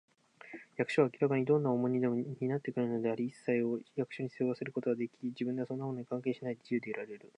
[0.77, 7.29] 役所は明らかにどんな重荷でも担ってくれているのであり、いっさいを役所に背負わせることができ、自分ではそんなものに関係しないで、自由でいられる